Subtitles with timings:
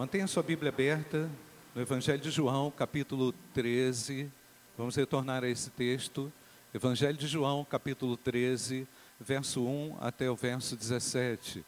[0.00, 1.30] Mantenha sua Bíblia aberta
[1.74, 4.32] no Evangelho de João, capítulo 13.
[4.74, 6.32] Vamos retornar a esse texto.
[6.72, 8.88] Evangelho de João, capítulo 13,
[9.20, 11.62] verso 1 até o verso 17.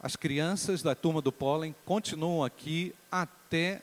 [0.00, 3.82] As crianças da turma do pólen continuam aqui até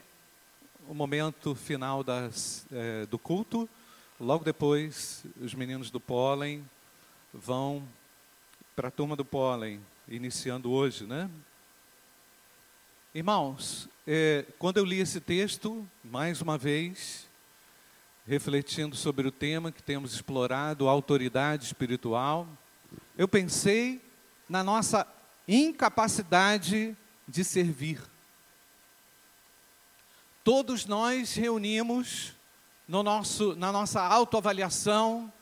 [0.88, 3.70] o momento final das, é, do culto.
[4.20, 6.68] Logo depois, os meninos do pólen
[7.32, 7.88] vão
[8.76, 11.30] para a turma do pólen, iniciando hoje, né?
[13.12, 17.28] Irmãos, é, quando eu li esse texto, mais uma vez,
[18.28, 22.48] refletindo sobre o tema que temos explorado, autoridade espiritual,
[23.18, 24.00] eu pensei
[24.48, 25.08] na nossa
[25.48, 26.96] incapacidade
[27.28, 28.00] de servir.
[30.44, 32.36] Todos nós reunimos
[32.88, 35.34] no nosso, na nossa autoavaliação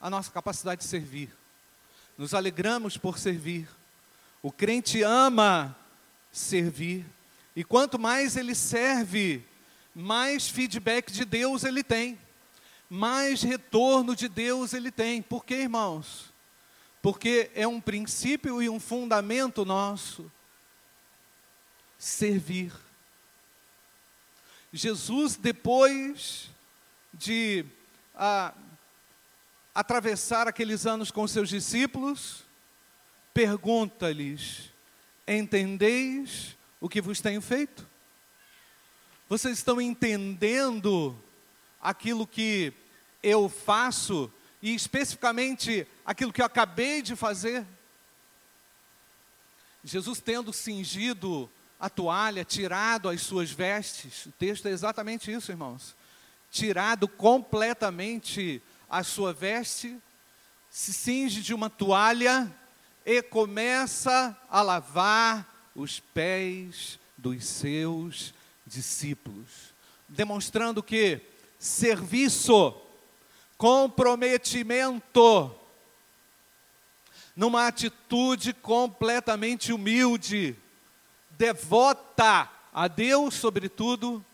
[0.00, 1.30] a nossa capacidade de servir.
[2.16, 3.68] Nos alegramos por servir.
[4.42, 5.76] O crente ama
[6.36, 7.06] servir.
[7.54, 9.42] E quanto mais ele serve,
[9.94, 12.18] mais feedback de Deus ele tem.
[12.88, 15.22] Mais retorno de Deus ele tem.
[15.22, 16.32] Por quê, irmãos?
[17.00, 20.30] Porque é um princípio e um fundamento nosso.
[21.98, 22.72] Servir.
[24.72, 26.50] Jesus, depois
[27.14, 27.64] de
[28.14, 28.52] ah,
[29.74, 32.44] atravessar aqueles anos com seus discípulos,
[33.32, 34.75] pergunta-lhes:
[35.26, 37.86] Entendeis o que vos tenho feito?
[39.28, 41.20] Vocês estão entendendo
[41.80, 42.72] aquilo que
[43.22, 44.32] eu faço
[44.62, 47.66] e especificamente aquilo que eu acabei de fazer?
[49.82, 55.96] Jesus tendo cingido a toalha, tirado as suas vestes, o texto é exatamente isso, irmãos.
[56.50, 59.96] Tirado completamente a sua veste,
[60.70, 62.52] se cinge de uma toalha
[63.06, 68.34] e começa a lavar os pés dos seus
[68.66, 69.72] discípulos,
[70.08, 71.20] demonstrando que
[71.56, 72.74] serviço,
[73.56, 75.54] comprometimento,
[77.36, 80.56] numa atitude completamente humilde,
[81.30, 84.24] devota a Deus, sobretudo,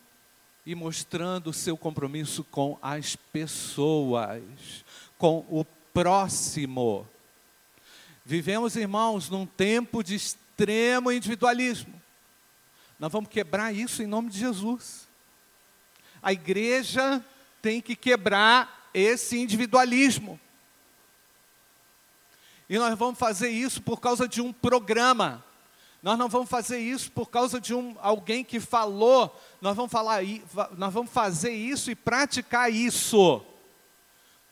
[0.64, 4.40] e mostrando o seu compromisso com as pessoas,
[5.18, 7.06] com o próximo.
[8.24, 12.00] Vivemos, irmãos, num tempo de extremo individualismo.
[12.98, 15.08] Nós vamos quebrar isso em nome de Jesus.
[16.22, 17.24] A igreja
[17.60, 20.38] tem que quebrar esse individualismo.
[22.68, 25.44] E nós vamos fazer isso por causa de um programa.
[26.02, 29.36] Nós não vamos fazer isso por causa de um, alguém que falou.
[29.60, 30.20] Nós vamos, falar,
[30.76, 33.44] nós vamos fazer isso e praticar isso.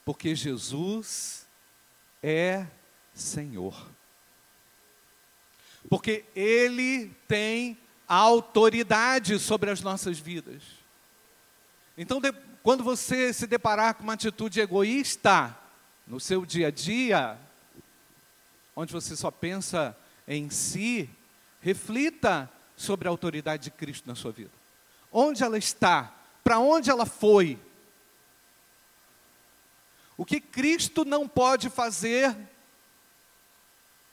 [0.05, 1.47] Porque Jesus
[2.23, 2.67] é
[3.21, 3.89] Senhor.
[5.89, 10.63] Porque Ele tem autoridade sobre as nossas vidas.
[11.97, 12.33] Então, de,
[12.63, 15.57] quando você se deparar com uma atitude egoísta
[16.07, 17.39] no seu dia a dia,
[18.75, 21.09] onde você só pensa em si,
[21.61, 24.51] reflita sobre a autoridade de Cristo na sua vida.
[25.13, 26.15] Onde ela está?
[26.43, 27.59] Para onde ela foi?
[30.17, 32.37] O que Cristo não pode fazer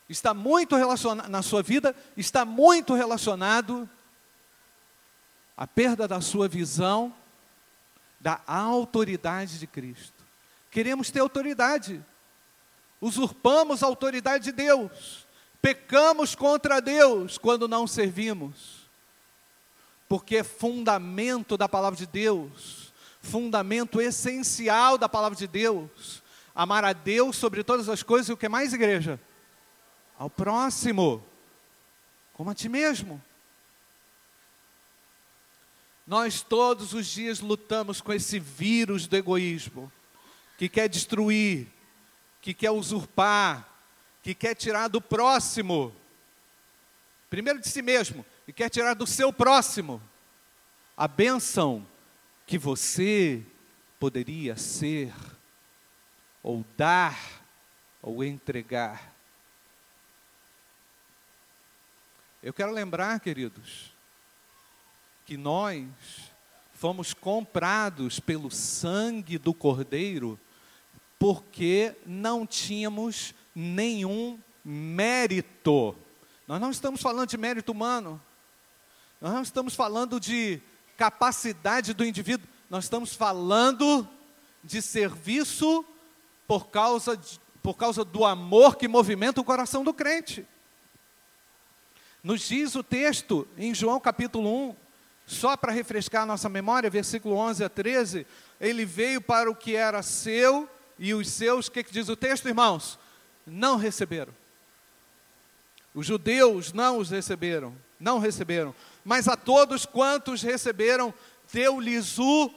[0.08, 3.88] está muito relacionado na sua vida, está muito relacionado
[5.56, 7.14] à perda da sua visão
[8.20, 10.24] da autoridade de Cristo.
[10.70, 12.04] Queremos ter autoridade.
[13.00, 15.26] Usurpamos a autoridade de Deus.
[15.62, 18.88] Pecamos contra Deus quando não servimos.
[20.08, 22.88] Porque é fundamento da palavra de Deus
[23.28, 26.22] fundamento essencial da palavra de Deus.
[26.54, 29.20] Amar a Deus sobre todas as coisas e o que mais, igreja?
[30.18, 31.24] Ao próximo,
[32.34, 33.22] como a ti mesmo.
[36.06, 39.92] Nós todos os dias lutamos com esse vírus do egoísmo,
[40.56, 41.68] que quer destruir,
[42.40, 43.68] que quer usurpar,
[44.22, 45.94] que quer tirar do próximo,
[47.30, 50.02] primeiro de si mesmo, e quer tirar do seu próximo
[50.96, 51.86] a bênção
[52.46, 53.44] que você
[54.00, 55.12] poderia ser,
[56.42, 57.44] ou dar,
[58.02, 59.17] ou entregar.
[62.40, 63.92] Eu quero lembrar, queridos,
[65.26, 65.88] que nós
[66.72, 70.38] fomos comprados pelo sangue do Cordeiro
[71.18, 75.96] porque não tínhamos nenhum mérito.
[76.46, 78.22] Nós não estamos falando de mérito humano,
[79.20, 80.62] nós não estamos falando de
[80.96, 84.08] capacidade do indivíduo, nós estamos falando
[84.62, 85.84] de serviço
[86.46, 90.46] por causa, de, por causa do amor que movimenta o coração do crente.
[92.28, 94.76] Nos diz o texto em João capítulo 1,
[95.26, 98.26] só para refrescar a nossa memória, versículo 11 a 13,
[98.60, 102.14] ele veio para o que era seu e os seus, o que, que diz o
[102.14, 102.98] texto, irmãos?
[103.46, 104.34] Não receberam.
[105.94, 111.14] Os judeus não os receberam, não receberam, mas a todos quantos receberam,
[111.50, 112.50] deu-lhes o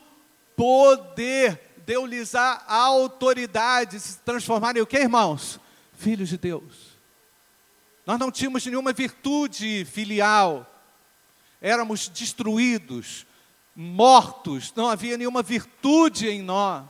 [0.53, 5.61] poder, deu-lhes a autoridade de se transformarem o que, irmãos?
[5.93, 6.90] Filhos de Deus.
[8.05, 10.67] Nós não tínhamos nenhuma virtude filial,
[11.61, 13.25] éramos destruídos,
[13.75, 16.85] mortos, não havia nenhuma virtude em nós.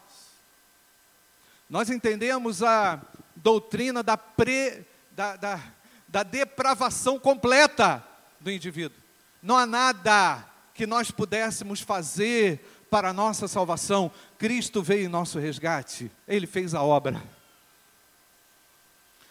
[1.69, 3.01] Nós entendemos a
[3.35, 5.63] doutrina da, pre, da, da,
[6.07, 8.05] da depravação completa
[8.39, 8.97] do indivíduo.
[9.41, 14.11] Não há nada que nós pudéssemos fazer para a nossa salvação.
[14.37, 17.21] Cristo veio em nosso resgate, Ele fez a obra.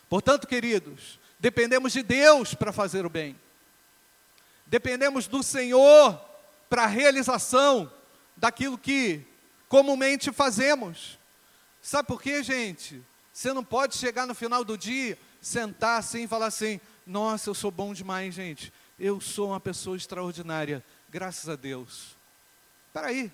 [0.09, 3.35] Portanto, queridos, dependemos de Deus para fazer o bem,
[4.67, 6.21] dependemos do Senhor
[6.69, 7.91] para a realização
[8.37, 9.27] daquilo que
[9.69, 11.19] comumente fazemos.
[11.83, 13.03] Sabe por quê, gente?
[13.33, 17.55] Você não pode chegar no final do dia, sentar assim e falar assim: Nossa, eu
[17.55, 18.73] sou bom demais, gente.
[18.99, 22.17] Eu sou uma pessoa extraordinária, graças a Deus.
[22.87, 23.33] Espera aí.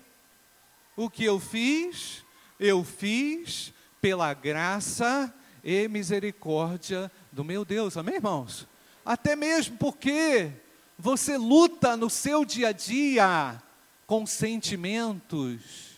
[0.95, 2.23] O que eu fiz,
[2.59, 5.33] eu fiz pela graça
[5.63, 7.95] e misericórdia do meu Deus.
[7.95, 8.67] Amém, irmãos?
[9.05, 10.51] Até mesmo porque
[10.97, 13.61] você luta no seu dia a dia
[14.07, 15.91] com sentimentos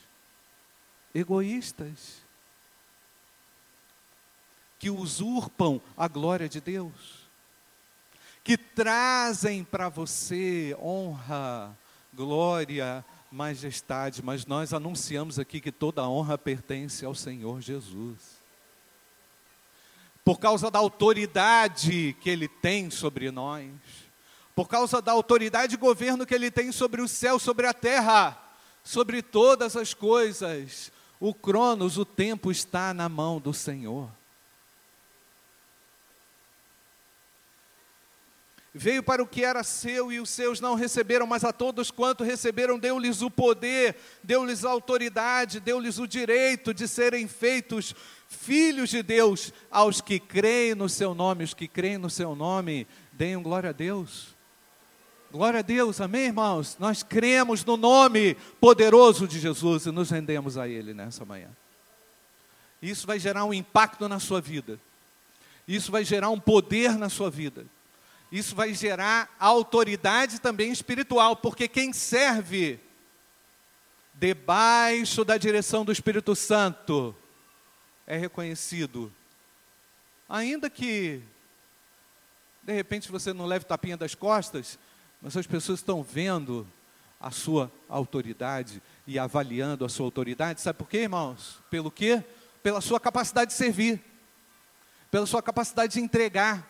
[1.15, 2.21] egoístas
[4.77, 7.29] que usurpam a glória de Deus,
[8.43, 11.73] que trazem para você honra,
[12.13, 18.38] glória, majestade, mas nós anunciamos aqui que toda honra pertence ao Senhor Jesus.
[20.29, 23.71] Por causa da autoridade que Ele tem sobre nós
[24.59, 28.37] por causa da autoridade e governo que ele tem sobre o céu, sobre a terra,
[28.83, 30.91] sobre todas as coisas.
[31.17, 34.11] O Cronos, o tempo está na mão do Senhor.
[38.73, 42.25] Veio para o que era seu e os seus não receberam, mas a todos quanto
[42.25, 47.95] receberam, deu-lhes o poder, deu-lhes a autoridade, deu-lhes o direito de serem feitos
[48.29, 52.87] filhos de Deus, aos que creem no seu nome, os que creem no seu nome,
[53.11, 54.35] deem glória a Deus.
[55.31, 56.77] Glória a Deus, amém, irmãos?
[56.79, 61.49] Nós cremos no nome poderoso de Jesus e nos rendemos a Ele nessa manhã.
[62.81, 64.79] Isso vai gerar um impacto na sua vida,
[65.67, 67.65] isso vai gerar um poder na sua vida,
[68.31, 72.79] isso vai gerar autoridade também espiritual, porque quem serve
[74.13, 77.15] debaixo da direção do Espírito Santo
[78.09, 79.13] é reconhecido,
[80.27, 81.21] ainda que
[82.63, 84.79] de repente você não leve tapinha das costas,
[85.21, 86.67] mas as pessoas estão vendo
[87.19, 90.59] a sua autoridade e avaliando a sua autoridade.
[90.59, 91.59] Sabe por quê, irmãos?
[91.69, 92.23] Pelo quê?
[92.63, 94.03] Pela sua capacidade de servir,
[95.11, 96.67] pela sua capacidade de entregar,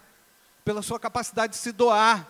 [0.65, 2.27] pela sua capacidade de se doar.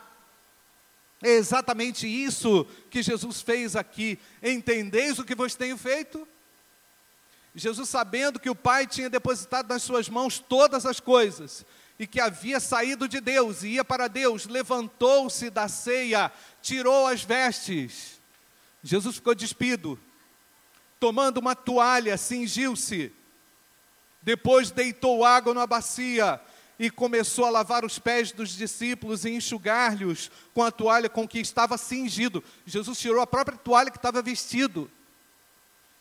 [1.24, 4.20] É exatamente isso que Jesus fez aqui.
[4.44, 6.28] Entendeis o que vos tenho feito?
[7.60, 11.66] Jesus, sabendo que o Pai tinha depositado nas suas mãos todas as coisas,
[12.00, 17.22] e que havia saído de Deus e ia para Deus, levantou-se da ceia, tirou as
[17.22, 18.22] vestes.
[18.82, 20.00] Jesus ficou despido,
[21.00, 23.12] tomando uma toalha, cingiu-se.
[24.22, 26.40] Depois deitou água na bacia
[26.78, 31.40] e começou a lavar os pés dos discípulos e enxugar-lhes com a toalha com que
[31.40, 32.42] estava cingido.
[32.66, 34.90] Jesus tirou a própria toalha que estava vestido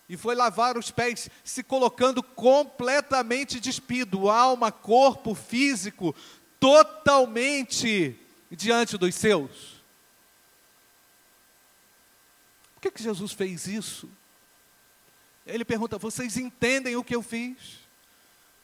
[0.08, 6.14] e foi lavar os pés, se colocando completamente despido, alma, corpo, físico,
[6.58, 8.18] totalmente
[8.50, 9.78] diante dos seus.
[12.74, 14.08] Por que, que Jesus fez isso?
[15.44, 17.80] Ele pergunta: vocês entendem o que eu fiz?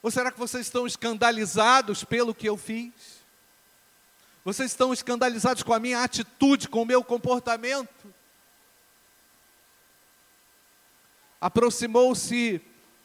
[0.03, 2.93] Ou será que vocês estão escandalizados pelo que eu fiz?
[4.45, 8.14] Vocês estão escandalizados com a minha atitude, com o meu comportamento?
[11.45, 12.59] Aproximou-se,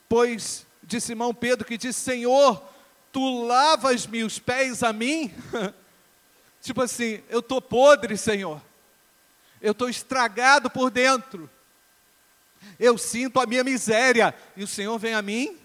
[0.08, 2.63] pois, de Simão Pedro, que disse: Senhor,
[3.12, 5.29] tu lavas-me os pés a mim?
[6.62, 8.62] tipo assim, eu estou podre, Senhor.
[9.60, 11.50] Eu estou estragado por dentro.
[12.79, 14.34] Eu sinto a minha miséria.
[14.55, 15.58] E o Senhor vem a mim?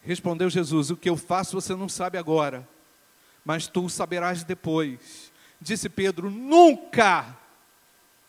[0.00, 2.66] Respondeu Jesus: O que eu faço você não sabe agora,
[3.44, 5.30] mas tu saberás depois.
[5.60, 7.36] Disse Pedro: Nunca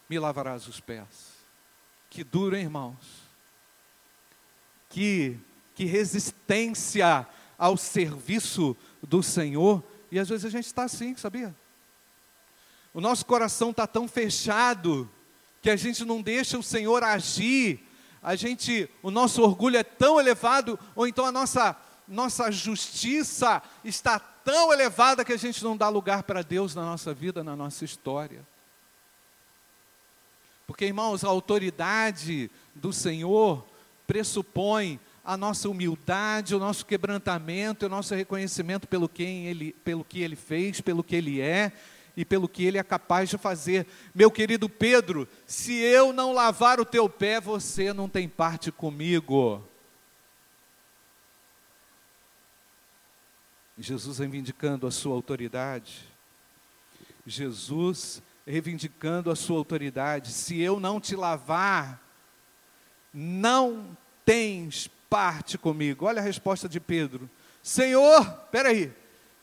[0.09, 1.26] me lavarás os pés.
[2.09, 2.97] Que duro, hein, irmãos?
[4.89, 5.37] Que,
[5.75, 9.83] que resistência ao serviço do Senhor.
[10.11, 11.55] E às vezes a gente está assim, sabia?
[12.97, 15.07] o nosso coração está tão fechado
[15.61, 17.79] que a gente não deixa o Senhor agir,
[18.23, 21.75] a gente, o nosso orgulho é tão elevado, ou então a nossa,
[22.07, 27.13] nossa justiça está tão elevada que a gente não dá lugar para Deus na nossa
[27.13, 28.43] vida, na nossa história.
[30.67, 33.65] Porque, irmãos, a autoridade do Senhor
[34.05, 40.21] pressupõe a nossa humildade, o nosso quebrantamento, o nosso reconhecimento pelo, quem ele, pelo que
[40.21, 41.71] Ele fez, pelo que Ele é
[42.17, 43.87] e pelo que Ele é capaz de fazer.
[44.13, 49.63] Meu querido Pedro, se eu não lavar o teu pé, você não tem parte comigo.
[53.77, 56.07] Jesus reivindicando a sua autoridade.
[57.25, 60.31] Jesus reivindicando a sua autoridade.
[60.31, 62.01] Se eu não te lavar,
[63.13, 66.05] não tens parte comigo.
[66.05, 67.29] Olha a resposta de Pedro:
[67.61, 68.91] Senhor, peraí,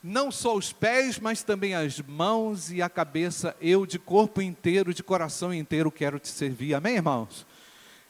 [0.03, 4.93] não só os pés, mas também as mãos e a cabeça, eu de corpo inteiro,
[4.93, 6.73] de coração inteiro quero te servir.
[6.73, 7.45] Amém, irmãos?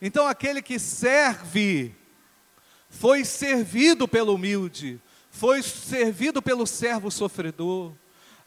[0.01, 1.95] Então aquele que serve,
[2.89, 7.91] foi servido pelo humilde, foi servido pelo servo sofredor.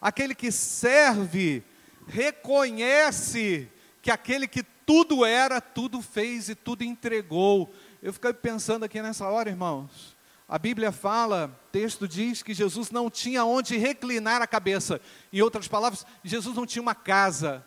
[0.01, 1.63] Aquele que serve,
[2.09, 7.73] reconhece que aquele que tudo era, tudo fez e tudo entregou.
[8.01, 10.17] Eu fiquei pensando aqui nessa hora, irmãos.
[10.47, 14.99] A Bíblia fala, texto diz que Jesus não tinha onde reclinar a cabeça.
[15.31, 17.63] Em outras palavras, Jesus não tinha uma casa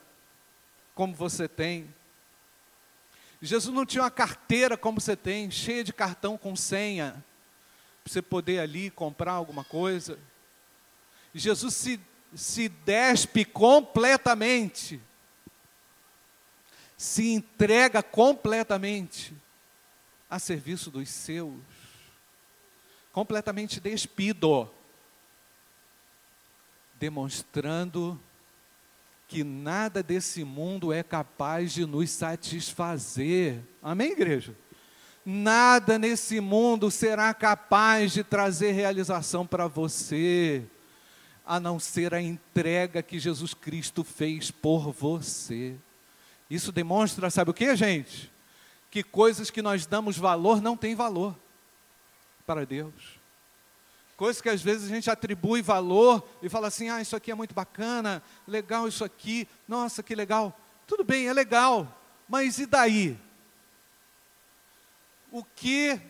[0.95, 1.95] como você tem.
[3.41, 7.25] Jesus não tinha uma carteira como você tem, cheia de cartão com senha,
[8.03, 10.19] para você poder ali comprar alguma coisa.
[11.35, 12.01] Jesus se
[12.35, 15.01] se despe completamente,
[16.97, 19.35] se entrega completamente
[20.31, 21.53] a serviço dos seus,
[23.13, 24.71] completamente despido,
[26.99, 28.19] demonstrando
[29.29, 33.63] que nada desse mundo é capaz de nos satisfazer.
[33.83, 34.55] Amém, igreja?
[35.25, 40.67] Nada nesse mundo será capaz de trazer realização para você
[41.53, 45.77] a não ser a entrega que Jesus Cristo fez por você.
[46.49, 48.33] Isso demonstra, sabe o que, gente?
[48.91, 51.37] Que coisas que nós damos valor não têm valor
[52.47, 52.95] para Deus.
[54.17, 57.35] Coisas que às vezes a gente atribui valor e fala assim: ah, isso aqui é
[57.35, 60.59] muito bacana, legal isso aqui, nossa, que legal.
[60.87, 63.19] Tudo bem, é legal, mas e daí?
[65.31, 66.01] O que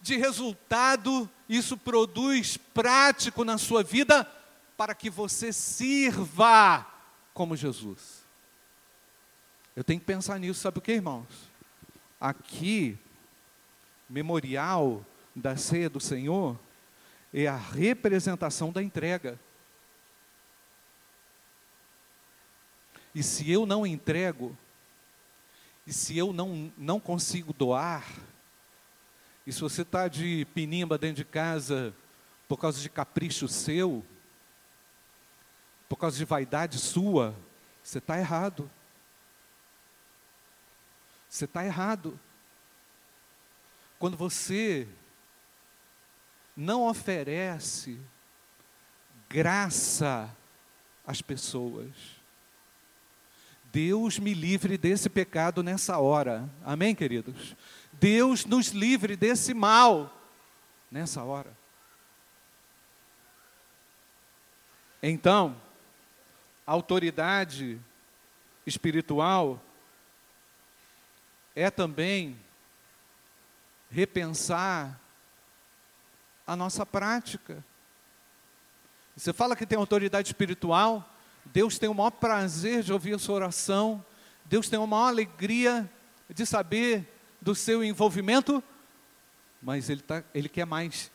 [0.00, 4.30] de resultado isso produz prático na sua vida?
[4.76, 6.86] Para que você sirva
[7.32, 8.22] como Jesus.
[9.74, 11.26] Eu tenho que pensar nisso, sabe o que, irmãos?
[12.20, 12.98] Aqui,
[14.08, 16.58] memorial da ceia do Senhor
[17.32, 19.40] é a representação da entrega.
[23.14, 24.56] E se eu não entrego,
[25.86, 28.06] e se eu não, não consigo doar,
[29.46, 31.94] e se você está de pinimba dentro de casa
[32.46, 34.04] por causa de capricho seu,
[35.92, 37.36] por causa de vaidade sua,
[37.84, 38.70] você está errado.
[41.28, 42.18] Você está errado.
[43.98, 44.88] Quando você
[46.56, 48.00] não oferece
[49.28, 50.34] graça
[51.06, 51.90] às pessoas,
[53.70, 56.48] Deus me livre desse pecado nessa hora.
[56.64, 57.54] Amém, queridos?
[57.92, 60.10] Deus nos livre desse mal
[60.90, 61.54] nessa hora.
[65.02, 65.54] Então,
[66.66, 67.80] autoridade
[68.66, 69.60] espiritual
[71.54, 72.38] é também
[73.90, 74.98] repensar
[76.46, 77.64] a nossa prática.
[79.16, 81.08] Você fala que tem autoridade espiritual,
[81.44, 84.04] Deus tem o maior prazer de ouvir a sua oração,
[84.44, 85.90] Deus tem a maior alegria
[86.30, 87.06] de saber
[87.40, 88.62] do seu envolvimento,
[89.60, 91.10] mas Ele, tá, ele quer mais.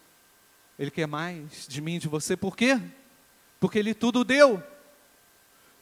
[0.78, 2.80] Ele quer mais de mim de você, por quê?
[3.60, 4.62] Porque Ele tudo deu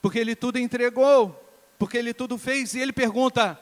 [0.06, 1.34] porque ele tudo entregou,
[1.80, 3.60] porque ele tudo fez, e ele pergunta: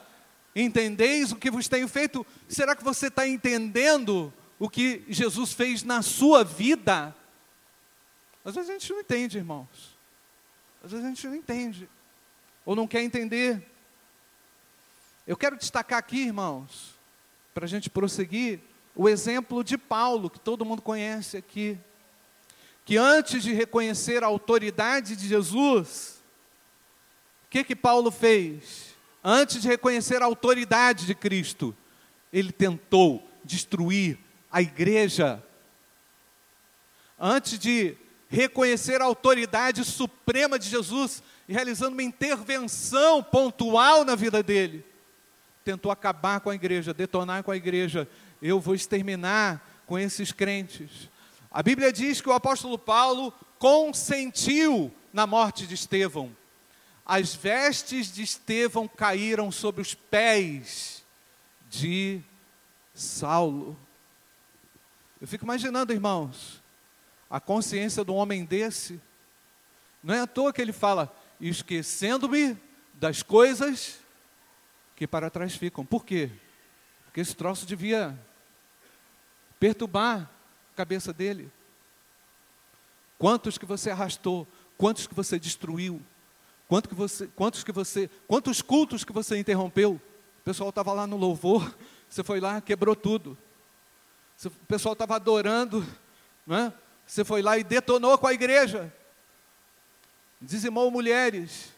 [0.54, 2.26] Entendeis o que vos tenho feito?
[2.46, 7.16] Será que você está entendendo o que Jesus fez na sua vida?
[8.44, 9.96] Às vezes a gente não entende, irmãos.
[10.84, 11.88] Às vezes a gente não entende,
[12.62, 13.66] ou não quer entender.
[15.26, 16.94] Eu quero destacar aqui, irmãos,
[17.54, 18.60] para a gente prosseguir,
[18.94, 21.78] o exemplo de Paulo, que todo mundo conhece aqui,
[22.84, 26.22] que antes de reconhecer a autoridade de Jesus,
[27.54, 28.96] que que Paulo fez?
[29.22, 31.72] Antes de reconhecer a autoridade de Cristo,
[32.32, 34.18] ele tentou destruir
[34.50, 35.40] a igreja.
[37.16, 37.96] Antes de
[38.28, 44.84] reconhecer a autoridade suprema de Jesus realizando uma intervenção pontual na vida dele.
[45.64, 48.08] Tentou acabar com a igreja, detonar com a igreja.
[48.42, 51.08] Eu vou exterminar com esses crentes.
[51.52, 56.34] A Bíblia diz que o apóstolo Paulo consentiu na morte de Estevão.
[57.04, 61.04] As vestes de Estevão caíram sobre os pés
[61.68, 62.22] de
[62.94, 63.78] Saulo.
[65.20, 66.62] Eu fico imaginando, irmãos,
[67.28, 69.00] a consciência de um homem desse.
[70.02, 72.56] Não é à toa que ele fala, esquecendo-me
[72.94, 73.98] das coisas
[74.96, 75.84] que para trás ficam.
[75.84, 76.30] Por quê?
[77.04, 78.18] Porque esse troço devia
[79.58, 80.30] perturbar
[80.72, 81.50] a cabeça dele.
[83.18, 84.46] Quantos que você arrastou?
[84.76, 86.02] Quantos que você destruiu?
[86.68, 89.92] Quanto que você, quantos que você, quantos cultos que você interrompeu?
[89.92, 91.74] O pessoal estava lá no louvor,
[92.08, 93.36] você foi lá, quebrou tudo.
[94.44, 95.86] O pessoal estava adorando,
[96.46, 96.72] não é?
[97.06, 98.92] Você foi lá e detonou com a igreja.
[100.40, 101.72] Dizimou mulheres.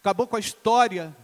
[0.00, 1.16] Acabou com a história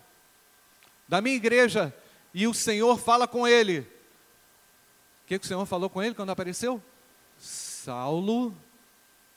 [1.06, 1.94] da minha igreja.
[2.32, 3.80] E o Senhor fala com ele.
[3.80, 6.82] O que, que o Senhor falou com ele quando apareceu?
[7.38, 8.56] Saulo,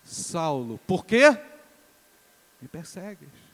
[0.04, 0.80] Saulo.
[0.88, 1.30] Por quê?
[2.62, 3.47] Me persegues.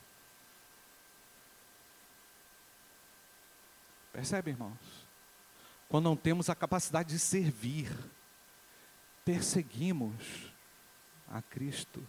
[4.13, 4.77] Percebe, irmãos?
[5.89, 7.91] Quando não temos a capacidade de servir,
[9.25, 10.53] perseguimos
[11.27, 12.05] a Cristo.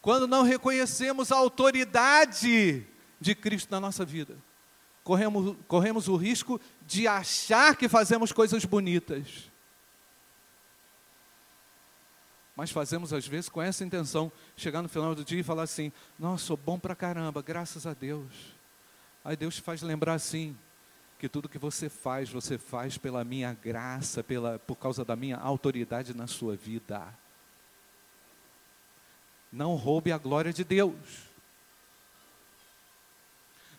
[0.00, 2.86] Quando não reconhecemos a autoridade
[3.20, 4.36] de Cristo na nossa vida,
[5.04, 9.50] corremos, corremos o risco de achar que fazemos coisas bonitas.
[12.54, 15.92] Mas fazemos às vezes com essa intenção, chegar no final do dia e falar assim:
[16.18, 18.55] Nossa, sou bom pra caramba, graças a Deus.
[19.26, 20.56] Aí Deus te faz lembrar assim:
[21.18, 25.36] que tudo que você faz, você faz pela minha graça, pela, por causa da minha
[25.36, 27.12] autoridade na sua vida.
[29.50, 30.94] Não roube a glória de Deus.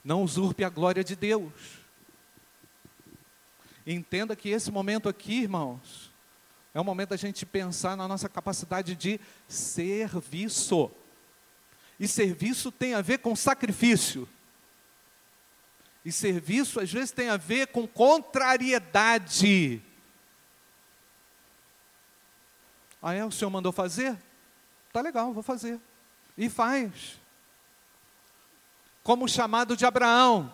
[0.04, 1.54] Não usurpe a glória de Deus.
[3.86, 6.12] Entenda que esse momento aqui, irmãos,
[6.74, 9.18] é o momento da gente pensar na nossa capacidade de
[9.48, 10.92] serviço.
[11.98, 14.28] E serviço tem a ver com sacrifício.
[16.08, 19.84] E serviço às vezes tem a ver com contrariedade.
[23.02, 23.26] Ah, é?
[23.26, 24.18] O senhor mandou fazer?
[24.94, 25.78] Tá legal, vou fazer.
[26.38, 27.20] E faz.
[29.04, 30.54] Como o chamado de Abraão: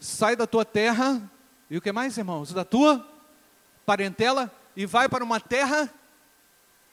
[0.00, 1.20] sai da tua terra,
[1.68, 2.54] e o que mais, irmãos?
[2.54, 3.06] Da tua
[3.84, 5.92] parentela, e vai para uma terra.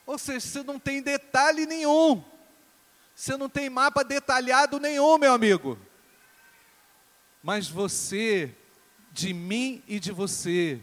[0.06, 2.22] Ou seja, você não tem detalhe nenhum.
[3.16, 5.80] Você não tem mapa detalhado nenhum, meu amigo
[7.42, 8.54] mas você,
[9.12, 10.80] de mim e de você,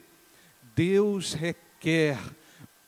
[0.74, 2.18] Deus requer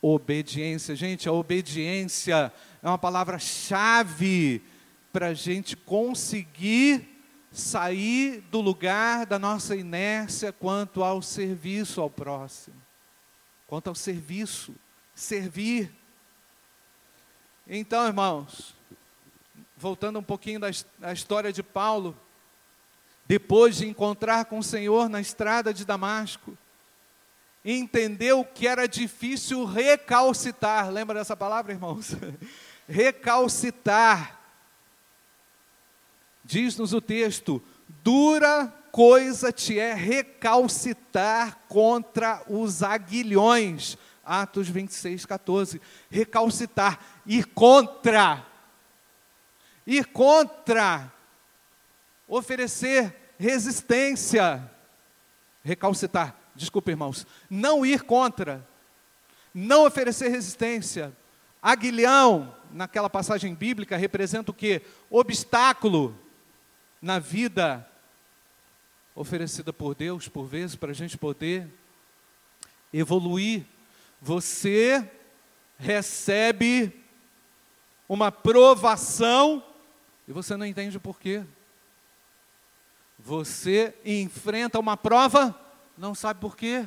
[0.01, 0.95] obediência.
[0.95, 4.61] Gente, a obediência é uma palavra-chave
[5.11, 7.07] para a gente conseguir
[7.51, 12.75] sair do lugar da nossa inércia quanto ao serviço ao próximo,
[13.67, 14.73] quanto ao serviço,
[15.13, 15.93] servir.
[17.67, 18.73] Então, irmãos,
[19.77, 22.17] voltando um pouquinho da, da história de Paulo,
[23.27, 26.57] depois de encontrar com o Senhor na estrada de Damasco,
[27.63, 30.89] entendeu que era difícil recalcitar.
[30.89, 32.15] Lembra dessa palavra, irmãos?
[32.87, 34.39] recalcitar.
[36.43, 37.61] Diz-nos o texto:
[38.03, 43.97] dura coisa te é recalcitar contra os aguilhões.
[44.23, 45.81] Atos 26, 14.
[46.09, 48.45] Recalcitar, ir contra.
[49.85, 51.11] Ir contra.
[52.31, 54.71] Oferecer resistência.
[55.61, 57.27] Recalcitar, desculpa, irmãos.
[57.49, 58.65] Não ir contra,
[59.53, 61.11] não oferecer resistência.
[61.61, 64.81] Aguilhão, naquela passagem bíblica, representa o que?
[65.09, 66.17] Obstáculo
[67.01, 67.85] na vida
[69.13, 71.67] oferecida por Deus, por vezes, para a gente poder
[72.93, 73.65] evoluir.
[74.21, 75.05] Você
[75.77, 76.97] recebe
[78.07, 79.61] uma provação
[80.25, 81.43] e você não entende o porquê.
[83.23, 85.55] Você enfrenta uma prova,
[85.97, 86.85] não sabe por quê.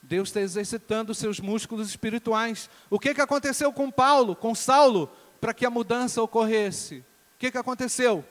[0.00, 2.70] Deus está exercitando seus músculos espirituais.
[2.88, 6.98] O que, que aconteceu com Paulo, com Saulo, para que a mudança ocorresse?
[6.98, 8.24] O que, que aconteceu?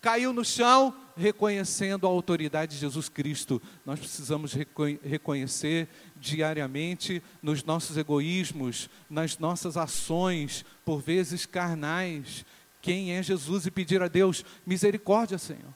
[0.00, 3.60] Caiu no chão, reconhecendo a autoridade de Jesus Cristo.
[3.84, 4.54] Nós precisamos
[5.02, 12.46] reconhecer diariamente nos nossos egoísmos, nas nossas ações, por vezes carnais,
[12.80, 15.74] quem é Jesus e pedir a Deus misericórdia, Senhor.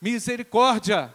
[0.00, 1.14] Misericórdia.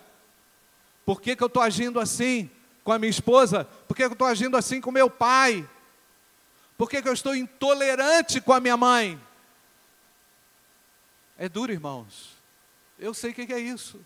[1.06, 2.50] Por que, que eu estou agindo assim
[2.84, 3.66] com a minha esposa?
[3.88, 5.68] Por que, que eu estou agindo assim com meu pai?
[6.78, 9.20] Por que, que eu estou intolerante com a minha mãe?
[11.38, 12.36] É duro, irmãos.
[12.98, 14.00] Eu sei o que, que é isso.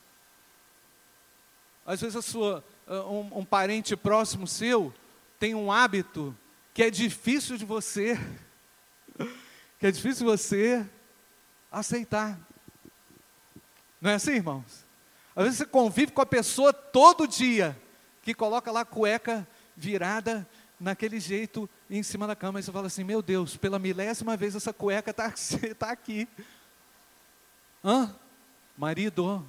[1.85, 4.93] Às vezes a sua, um, um parente próximo seu
[5.39, 6.35] tem um hábito
[6.73, 8.17] que é difícil de você,
[9.79, 10.85] que é difícil você
[11.71, 12.39] aceitar.
[14.01, 14.85] Não é assim, irmãos?
[15.35, 17.79] Às vezes você convive com a pessoa todo dia,
[18.21, 20.47] que coloca lá a cueca virada
[20.79, 24.55] naquele jeito em cima da cama, e você fala assim: Meu Deus, pela milésima vez
[24.55, 25.31] essa cueca está
[25.77, 26.27] tá aqui.
[27.83, 28.15] Hã?
[28.77, 29.45] Marido,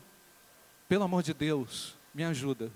[0.88, 2.70] pelo amor de Deus, me ajuda.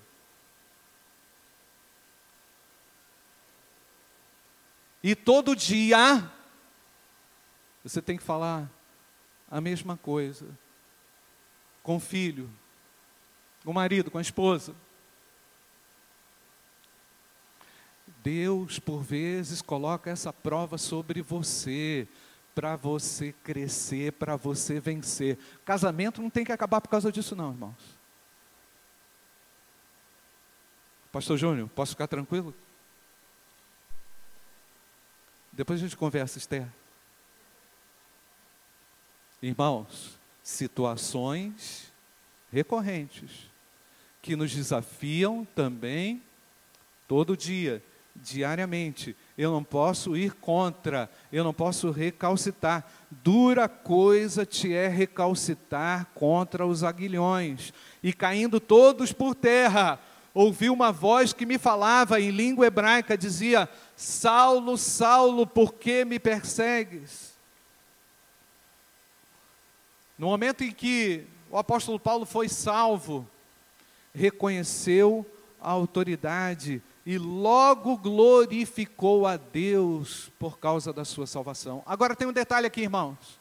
[5.02, 6.30] E todo dia
[7.82, 8.70] você tem que falar
[9.50, 10.46] a mesma coisa
[11.84, 12.50] com o filho,
[13.62, 14.74] com o marido, com a esposa.
[18.24, 22.08] Deus, por vezes, coloca essa prova sobre você,
[22.54, 25.38] para você crescer, para você vencer.
[25.64, 27.98] Casamento não tem que acabar por causa disso, não, irmãos.
[31.12, 32.54] Pastor Júnior, posso ficar tranquilo?
[35.52, 36.66] Depois a gente conversa, Esther.
[39.42, 41.90] Irmãos, situações
[42.52, 43.50] recorrentes
[44.20, 46.22] que nos desafiam também
[47.08, 47.82] todo dia,
[48.14, 49.16] diariamente.
[49.36, 52.88] Eu não posso ir contra, eu não posso recalcitar.
[53.10, 57.72] Dura coisa te é recalcitar contra os aguilhões.
[58.02, 59.98] E caindo todos por terra,
[60.32, 66.18] ouvi uma voz que me falava em língua hebraica, dizia: Saulo, Saulo, por que me
[66.18, 67.33] persegues?
[70.18, 73.28] No momento em que o apóstolo Paulo foi salvo,
[74.14, 75.26] reconheceu
[75.60, 81.82] a autoridade e logo glorificou a Deus por causa da sua salvação.
[81.84, 83.38] Agora tem um detalhe aqui, irmãos.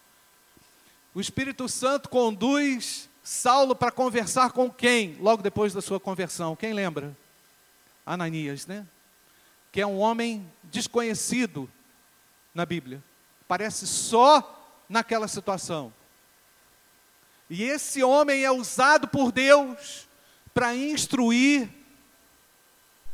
[1.14, 5.16] O Espírito Santo conduz Saulo para conversar com quem?
[5.20, 6.56] Logo depois da sua conversão.
[6.56, 7.16] Quem lembra?
[8.06, 8.86] Ananias, né?
[9.72, 11.70] Que é um homem desconhecido
[12.54, 13.02] na Bíblia.
[13.48, 15.94] Parece só naquela situação.
[17.50, 20.08] E esse homem é usado por Deus
[20.54, 21.70] para instruir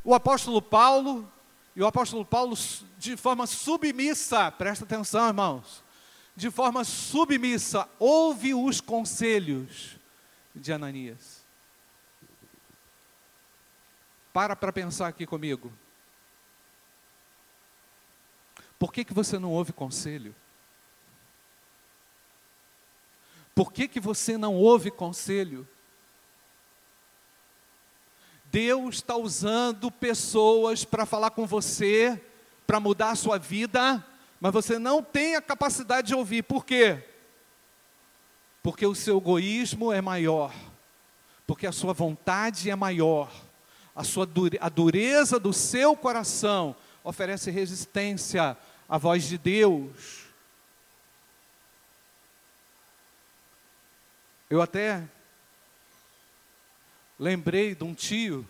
[0.04, 1.32] o apóstolo Paulo,
[1.76, 2.56] e o apóstolo Paulo,
[2.98, 5.84] de forma submissa, presta atenção, irmãos,
[6.36, 9.98] de forma submissa, ouve os conselhos
[10.56, 11.46] de Ananias.
[14.32, 15.72] Para para pensar aqui comigo.
[18.78, 20.34] Por que, que você não ouve conselho?
[23.60, 25.67] Por que, que você não ouve conselho?
[28.45, 32.24] Deus está usando pessoas para falar com você,
[32.65, 34.02] para mudar a sua vida,
[34.39, 36.43] mas você não tem a capacidade de ouvir.
[36.43, 37.04] Por quê?
[38.63, 40.54] Porque o seu egoísmo é maior,
[41.45, 43.30] porque a sua vontade é maior,
[43.93, 48.56] a, sua dure, a dureza do seu coração oferece resistência
[48.88, 50.29] à voz de Deus.
[54.49, 55.07] Eu até
[57.19, 58.47] lembrei de um tio,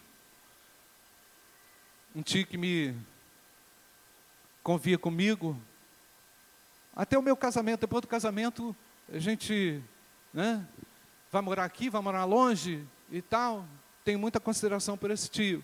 [2.15, 2.95] um tio que me
[4.63, 5.61] convia comigo,
[6.95, 8.73] até o meu casamento, depois do casamento,
[9.11, 9.83] a gente
[10.33, 10.65] né,
[11.29, 13.67] vai morar aqui, vai morar longe e tal.
[14.05, 15.61] Tenho muita consideração por esse tio.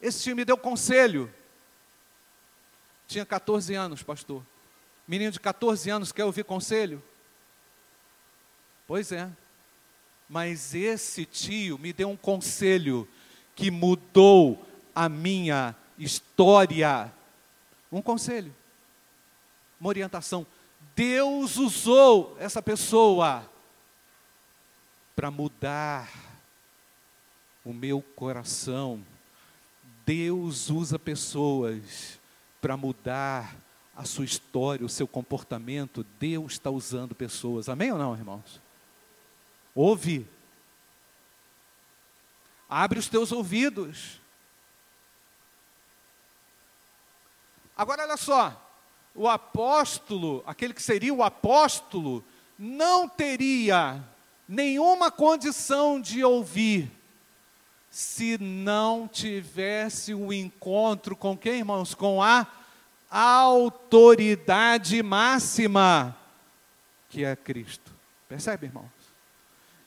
[0.00, 1.32] Esse tio me deu conselho.
[3.06, 4.44] Tinha 14 anos, pastor.
[5.06, 7.00] Menino de 14 anos quer ouvir conselho?
[8.86, 9.30] Pois é.
[10.28, 13.06] Mas esse tio me deu um conselho
[13.54, 14.64] que mudou
[14.94, 17.12] a minha história.
[17.90, 18.54] Um conselho,
[19.78, 20.46] uma orientação.
[20.96, 23.46] Deus usou essa pessoa
[25.14, 26.10] para mudar
[27.62, 29.04] o meu coração.
[30.06, 32.18] Deus usa pessoas
[32.60, 33.54] para mudar
[33.94, 36.06] a sua história, o seu comportamento.
[36.18, 37.68] Deus está usando pessoas.
[37.68, 38.61] Amém ou não, irmãos?
[39.74, 40.28] Ouve.
[42.68, 44.20] Abre os teus ouvidos.
[47.76, 48.62] Agora olha só,
[49.14, 52.24] o apóstolo, aquele que seria o apóstolo,
[52.58, 54.02] não teria
[54.46, 56.90] nenhuma condição de ouvir
[57.90, 61.94] se não tivesse o um encontro com quem, irmãos?
[61.94, 62.46] Com a
[63.10, 66.16] autoridade máxima,
[67.10, 67.92] que é Cristo.
[68.26, 69.01] Percebe, irmãos?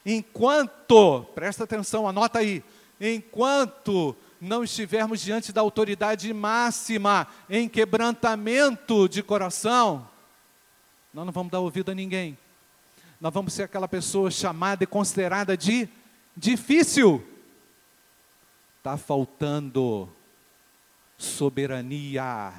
[0.05, 2.63] Enquanto, presta atenção, anota aí,
[3.01, 10.07] enquanto não estivermos diante da autoridade máxima em quebrantamento de coração,
[11.13, 12.37] nós não vamos dar ouvido a ninguém.
[13.19, 15.89] Nós vamos ser aquela pessoa chamada e considerada de
[16.35, 17.25] difícil.
[18.77, 20.07] Está faltando
[21.17, 22.53] soberania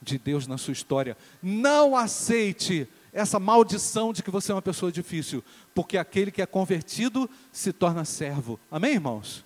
[0.00, 1.16] de Deus na sua história.
[1.42, 6.46] Não aceite essa maldição de que você é uma pessoa difícil, porque aquele que é
[6.46, 8.58] convertido se torna servo.
[8.68, 9.44] Amém, irmãos?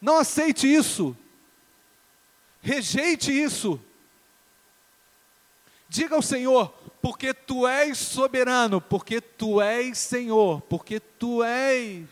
[0.00, 1.14] Não aceite isso.
[2.62, 3.78] Rejeite isso.
[5.86, 6.70] Diga ao Senhor,
[7.02, 12.08] porque tu és soberano, porque tu és Senhor, porque tu és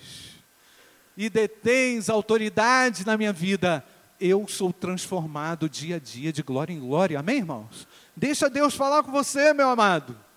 [1.16, 3.85] e detens autoridade na minha vida,
[4.21, 7.18] eu sou transformado dia a dia de glória em glória.
[7.18, 7.88] Amém, irmãos?
[8.16, 10.27] Deixa Deus falar com você, meu amado.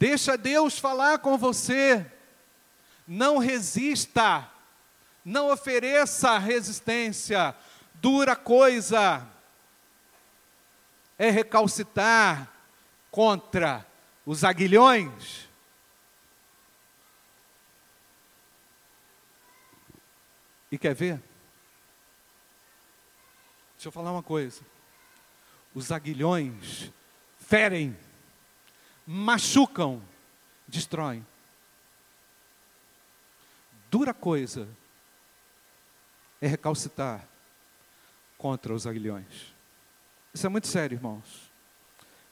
[0.00, 2.10] Deixa Deus falar com você.
[3.06, 4.50] Não resista.
[5.22, 7.54] Não ofereça resistência.
[7.96, 9.28] Dura coisa
[11.18, 12.50] é recalcitar
[13.10, 13.86] contra
[14.24, 15.46] os aguilhões.
[20.72, 21.22] E quer ver?
[23.74, 24.62] Deixa eu falar uma coisa.
[25.74, 26.90] Os aguilhões
[27.38, 27.94] ferem
[29.12, 30.00] machucam,
[30.68, 31.26] destroem.
[33.90, 34.68] Dura coisa
[36.40, 37.26] é recalcitar
[38.38, 39.52] contra os aguilhões.
[40.32, 41.50] Isso é muito sério, irmãos.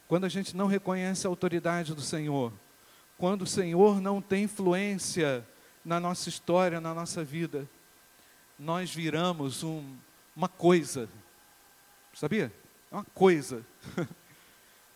[0.06, 2.52] Quando a gente não reconhece a autoridade do Senhor,
[3.18, 5.44] quando o Senhor não tem influência
[5.84, 7.68] na nossa história, na nossa vida,
[8.56, 9.96] nós viramos um,
[10.36, 11.08] uma coisa.
[12.14, 12.52] Sabia?
[12.92, 13.66] É uma coisa.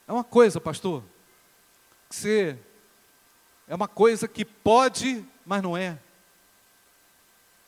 [0.04, 1.04] É uma coisa, pastor
[2.14, 2.58] ser
[3.72, 5.98] é uma coisa que pode, mas não é.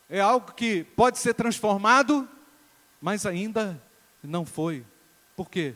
[0.08, 2.28] É algo que pode ser transformado,
[3.00, 3.82] mas ainda
[4.22, 4.84] não foi.
[5.34, 5.74] Por quê?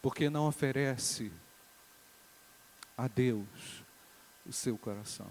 [0.00, 1.30] Porque não oferece
[2.96, 3.84] a Deus
[4.46, 5.30] o seu coração.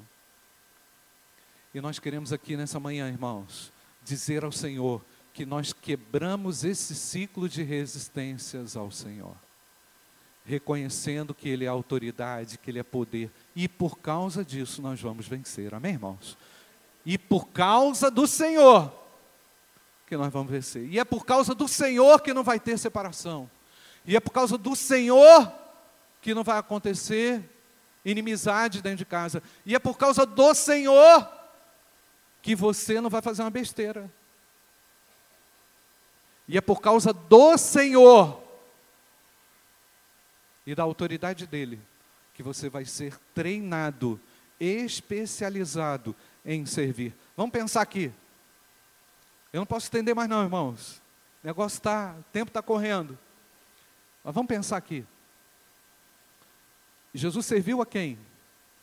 [1.73, 3.73] E nós queremos aqui nessa manhã, irmãos,
[4.03, 9.35] dizer ao Senhor que nós quebramos esse ciclo de resistências ao Senhor
[10.49, 13.31] reconhecendo que Ele é autoridade, que Ele é poder.
[13.55, 15.73] E por causa disso nós vamos vencer.
[15.75, 16.35] Amém, irmãos?
[17.05, 18.91] E por causa do Senhor
[20.07, 20.89] que nós vamos vencer.
[20.89, 23.49] E é por causa do Senhor que não vai ter separação.
[24.05, 25.53] E é por causa do Senhor
[26.19, 27.47] que não vai acontecer
[28.03, 29.43] inimizade dentro de casa.
[29.63, 31.29] E é por causa do Senhor
[32.41, 34.11] que você não vai fazer uma besteira.
[36.47, 38.48] E é por causa do Senhor
[40.69, 41.81] e da autoridade dele,
[42.31, 44.21] que você vai ser treinado,
[44.59, 47.15] especializado em servir.
[47.35, 48.13] Vamos pensar aqui.
[49.51, 51.01] Eu não posso estender mais não, irmãos.
[51.43, 53.17] O negócio está, o tempo está correndo.
[54.23, 55.03] Mas vamos pensar aqui.
[57.15, 58.19] Jesus serviu a quem?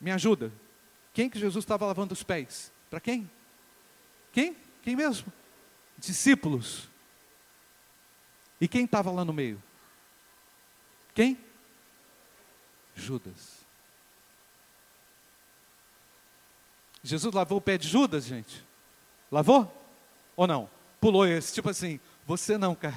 [0.00, 0.52] Me ajuda.
[1.12, 2.72] Quem que Jesus estava lavando os pés?
[2.90, 3.30] Para quem?
[4.32, 4.56] Quem?
[4.82, 5.32] Quem mesmo?
[5.96, 6.88] Discípulos.
[8.60, 9.62] E quem estava lá no meio?
[11.14, 11.45] Quem?
[12.96, 13.64] Judas.
[17.02, 18.64] Jesus lavou o pé de Judas, gente?
[19.30, 19.72] Lavou?
[20.34, 20.68] Ou não?
[21.00, 22.94] Pulou esse, tipo assim, você não, cara,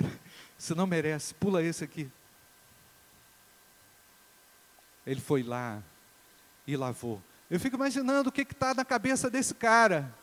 [0.57, 2.09] você não merece, pula esse aqui.
[5.05, 5.83] Ele foi lá
[6.65, 7.21] e lavou.
[7.49, 10.13] Eu fico imaginando o que está na cabeça desse cara.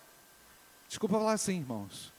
[0.88, 2.12] Desculpa falar assim, irmãos.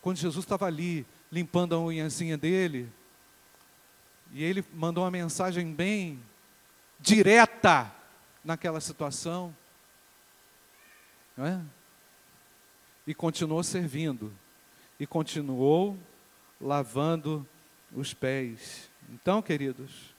[0.00, 2.92] Quando Jesus estava ali, limpando a unhazinha dele,
[4.32, 6.22] e ele mandou uma mensagem bem
[7.02, 7.92] direta
[8.44, 9.54] naquela situação.
[11.36, 11.60] Não é?
[13.06, 14.32] E continuou servindo.
[14.98, 15.98] E continuou
[16.60, 17.46] lavando
[17.92, 18.88] os pés.
[19.10, 20.14] Então, queridos,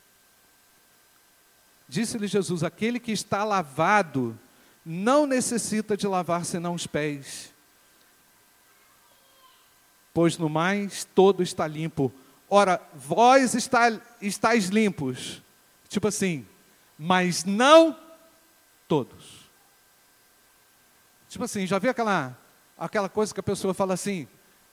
[1.88, 4.38] disse-lhe Jesus: aquele que está lavado
[4.86, 7.54] não necessita de lavar senão os pés,
[10.14, 12.12] pois no mais todo está limpo.
[12.50, 13.90] Ora, vós está,
[14.22, 15.42] estáis limpos.
[15.88, 16.46] Tipo assim,
[17.06, 18.00] mas não
[18.88, 19.52] todos.
[21.28, 22.40] Tipo assim, já viu aquela,
[22.78, 24.26] aquela coisa que a pessoa fala assim,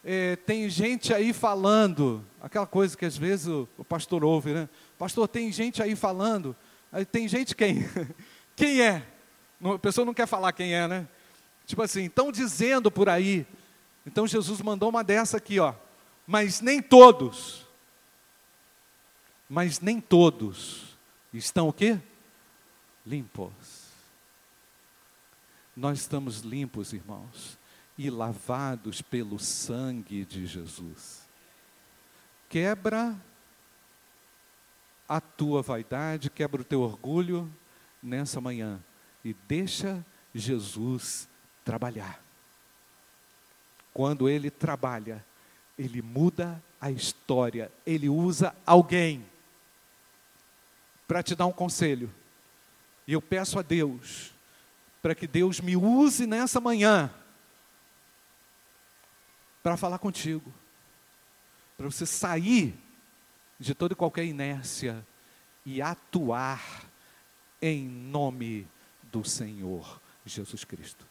[0.04, 4.68] é, tem gente aí falando, aquela coisa que às vezes o, o, pastor ouve, né?
[4.96, 6.54] Pastor, tem gente aí falando,
[6.92, 7.84] aí tem gente quem?
[8.54, 9.04] quem é?
[9.64, 11.08] A pessoa não quer falar quem é, né?
[11.66, 13.44] Tipo assim, estão dizendo por aí.
[14.06, 15.74] Então Jesus mandou uma dessa aqui, ó.
[16.28, 17.66] Mas nem todos.
[19.48, 20.96] Mas nem todos
[21.32, 21.98] estão o quê?
[23.06, 23.90] Limpos.
[25.76, 27.58] Nós estamos limpos, irmãos.
[27.98, 31.28] e lavados pelo sangue de Jesus.
[32.48, 33.14] Quebra
[35.06, 37.52] a tua vaidade, quebra o teu orgulho
[38.02, 38.80] nessa manhã
[39.22, 40.02] e deixa
[40.34, 41.28] Jesus
[41.62, 42.22] trabalhar.
[43.92, 45.22] Quando ele trabalha,
[45.78, 49.26] ele muda a história, ele usa alguém
[51.06, 52.10] para te dar um conselho.
[53.10, 54.32] E eu peço a Deus
[55.02, 57.12] para que Deus me use nessa manhã
[59.64, 60.54] para falar contigo,
[61.76, 62.72] para você sair
[63.58, 65.04] de toda e qualquer inércia
[65.66, 66.88] e atuar
[67.60, 68.68] em nome
[69.02, 71.04] do Senhor Jesus Cristo.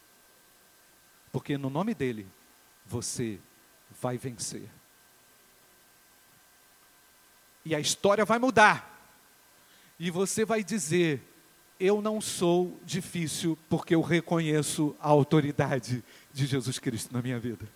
[1.33, 2.25] Porque no nome dele
[2.85, 3.41] você
[4.01, 4.69] vai vencer.
[7.65, 8.89] E a história vai mudar.
[9.99, 11.28] E você vai dizer:
[11.79, 17.67] Eu não sou difícil, porque eu reconheço a autoridade de Jesus Cristo na minha vida.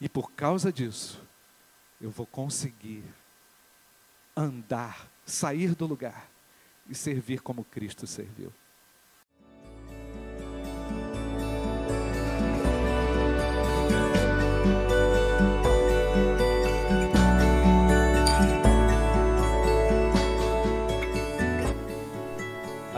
[0.00, 1.20] E por causa disso,
[2.00, 3.04] eu vou conseguir
[4.36, 6.30] andar, sair do lugar
[6.88, 8.52] e servir como Cristo serviu.